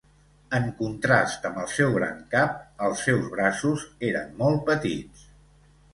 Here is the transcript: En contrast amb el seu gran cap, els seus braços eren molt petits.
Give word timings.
En 0.59 0.63
contrast 0.79 1.45
amb 1.49 1.59
el 1.65 1.67
seu 1.73 1.93
gran 1.97 2.17
cap, 2.33 2.57
els 2.87 3.03
seus 3.11 3.31
braços 3.37 3.85
eren 4.11 4.37
molt 4.41 4.65
petits. 4.71 5.29